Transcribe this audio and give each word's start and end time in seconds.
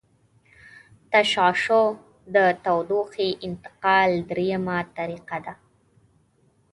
تشعشع 1.11 1.85
د 2.35 2.37
تودوخې 2.63 3.29
انتقال 3.47 4.11
دریمه 4.29 4.77
طریقه 4.97 5.37
ده. 5.45 5.53